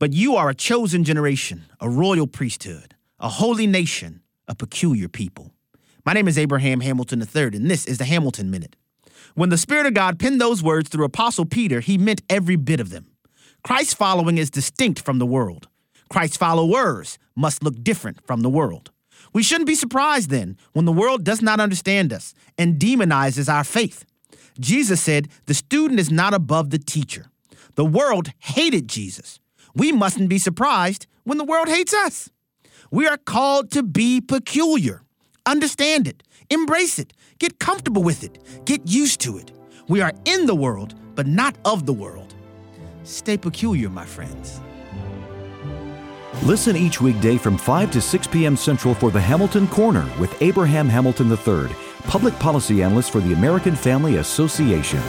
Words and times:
But 0.00 0.14
you 0.14 0.34
are 0.34 0.48
a 0.48 0.54
chosen 0.54 1.04
generation, 1.04 1.66
a 1.78 1.86
royal 1.86 2.26
priesthood, 2.26 2.94
a 3.18 3.28
holy 3.28 3.66
nation, 3.66 4.22
a 4.48 4.54
peculiar 4.54 5.08
people. 5.08 5.52
My 6.06 6.14
name 6.14 6.26
is 6.26 6.38
Abraham 6.38 6.80
Hamilton 6.80 7.20
III, 7.20 7.48
and 7.48 7.70
this 7.70 7.84
is 7.84 7.98
the 7.98 8.06
Hamilton 8.06 8.50
Minute. 8.50 8.76
When 9.34 9.50
the 9.50 9.58
Spirit 9.58 9.84
of 9.84 9.92
God 9.92 10.18
penned 10.18 10.40
those 10.40 10.62
words 10.62 10.88
through 10.88 11.04
Apostle 11.04 11.44
Peter, 11.44 11.80
he 11.80 11.98
meant 11.98 12.22
every 12.30 12.56
bit 12.56 12.80
of 12.80 12.88
them. 12.88 13.08
Christ's 13.62 13.92
following 13.92 14.38
is 14.38 14.48
distinct 14.48 15.02
from 15.02 15.18
the 15.18 15.26
world. 15.26 15.68
Christ's 16.08 16.38
followers 16.38 17.18
must 17.36 17.62
look 17.62 17.84
different 17.84 18.26
from 18.26 18.40
the 18.40 18.48
world. 18.48 18.92
We 19.34 19.42
shouldn't 19.42 19.68
be 19.68 19.74
surprised 19.74 20.30
then 20.30 20.56
when 20.72 20.86
the 20.86 20.92
world 20.92 21.24
does 21.24 21.42
not 21.42 21.60
understand 21.60 22.10
us 22.10 22.32
and 22.56 22.80
demonizes 22.80 23.52
our 23.52 23.64
faith. 23.64 24.06
Jesus 24.58 25.02
said, 25.02 25.28
The 25.44 25.52
student 25.52 26.00
is 26.00 26.10
not 26.10 26.32
above 26.32 26.70
the 26.70 26.78
teacher. 26.78 27.26
The 27.74 27.84
world 27.84 28.32
hated 28.38 28.88
Jesus. 28.88 29.40
We 29.74 29.92
mustn't 29.92 30.28
be 30.28 30.38
surprised 30.38 31.06
when 31.24 31.38
the 31.38 31.44
world 31.44 31.68
hates 31.68 31.94
us. 31.94 32.30
We 32.90 33.06
are 33.06 33.16
called 33.16 33.70
to 33.72 33.82
be 33.82 34.20
peculiar. 34.20 35.02
Understand 35.46 36.06
it, 36.06 36.22
embrace 36.50 36.98
it, 36.98 37.12
get 37.38 37.58
comfortable 37.58 38.02
with 38.02 38.24
it, 38.24 38.64
get 38.64 38.82
used 38.86 39.20
to 39.20 39.38
it. 39.38 39.52
We 39.88 40.00
are 40.00 40.12
in 40.24 40.46
the 40.46 40.54
world, 40.54 40.94
but 41.14 41.26
not 41.26 41.56
of 41.64 41.86
the 41.86 41.92
world. 41.92 42.34
Stay 43.04 43.36
peculiar, 43.36 43.88
my 43.88 44.04
friends. 44.04 44.60
Listen 46.42 46.76
each 46.76 47.00
weekday 47.00 47.36
from 47.36 47.58
5 47.58 47.90
to 47.90 48.00
6 48.00 48.26
p.m. 48.28 48.56
Central 48.56 48.94
for 48.94 49.10
the 49.10 49.20
Hamilton 49.20 49.66
Corner 49.68 50.08
with 50.18 50.40
Abraham 50.40 50.88
Hamilton 50.88 51.30
III, 51.30 51.74
public 52.04 52.38
policy 52.38 52.82
analyst 52.82 53.10
for 53.10 53.20
the 53.20 53.32
American 53.34 53.76
Family 53.76 54.16
Association. 54.16 55.00